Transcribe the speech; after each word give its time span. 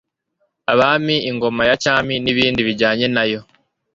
abami, 0.73 1.15
ingoma 1.29 1.61
ya 1.69 1.75
cyami 1.83 2.13
n'ibindi 2.23 2.59
bijyanye 2.67 3.07
na 3.15 3.23
yo 3.31 3.39